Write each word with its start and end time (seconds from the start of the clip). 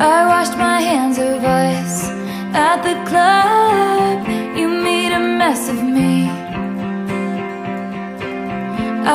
I 0.00 0.26
washed 0.26 0.56
my 0.56 0.80
hands 0.80 1.18
of 1.18 1.42
us 1.42 2.08
At 2.54 2.82
the 2.82 2.94
club. 3.08 4.28
You 4.56 4.68
made 4.68 5.12
a 5.12 5.18
mess 5.18 5.68
of 5.68 5.82
me. 5.82 6.28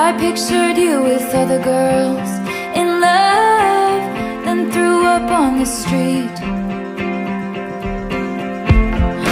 I 0.05 0.11
pictured 0.19 0.77
you 0.77 1.01
with 1.03 1.33
other 1.33 1.61
girls 1.63 2.29
In 2.75 2.99
love 2.99 4.03
Then 4.43 4.71
threw 4.73 5.05
up 5.05 5.31
on 5.31 5.59
the 5.59 5.65
street. 5.65 6.35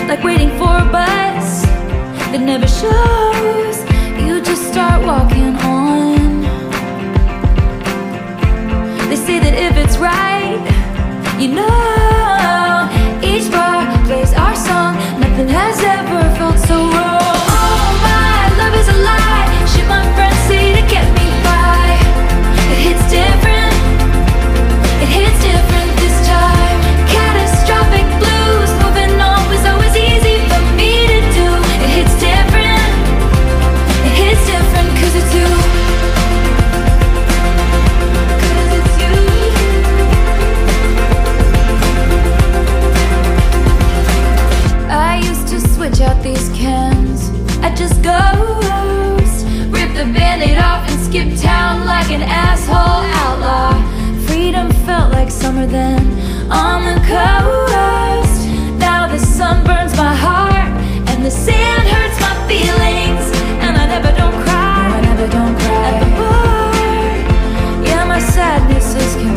Like 0.08 0.24
waiting 0.24 0.52
for 0.52 0.72
a 0.86 0.88
bus 0.90 1.64
That 2.32 2.42
never 2.42 2.68
showed 2.68 3.31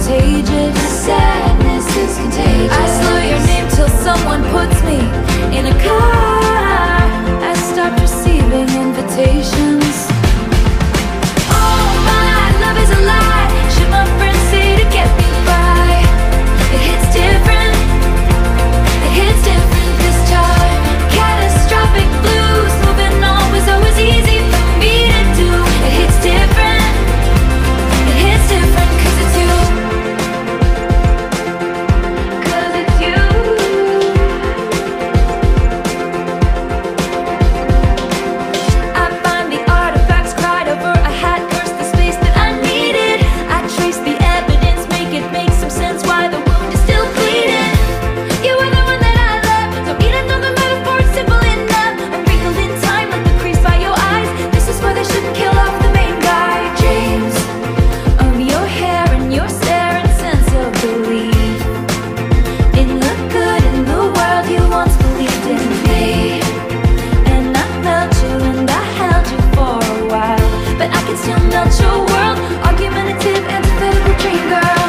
contagious. 0.07 0.79
Sadness 1.05 1.97
is 1.97 2.17
contagious. 2.19 3.04
that's 71.55 71.81
your 71.81 71.99
world 72.11 72.39
Argumentative, 72.69 73.45
antithetical 73.57 74.15
dream 74.23 74.45
girl 74.53 74.81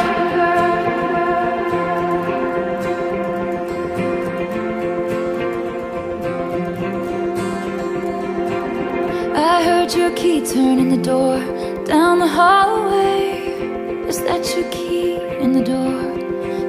I 9.37 9.63
heard 9.67 9.93
your 9.93 10.11
key 10.15 10.37
turn 10.53 10.79
in 10.79 10.89
the 10.89 11.01
door 11.13 11.37
Down 11.85 12.19
the 12.19 12.27
hallway 12.27 14.07
Is 14.07 14.19
that 14.23 14.43
your 14.55 14.69
key 14.71 15.17
in 15.43 15.51
the 15.53 15.63
door? 15.63 15.95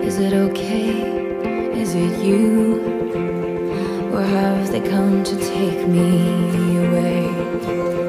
Is 0.09 0.19
it 0.19 0.33
okay? 0.33 0.91
Is 1.83 1.95
it 1.95 2.13
you? 2.25 2.45
Or 4.15 4.23
have 4.23 4.71
they 4.73 4.81
come 4.81 5.25
to 5.25 5.35
take 5.55 5.89
me 5.89 6.07
away? 6.85 8.06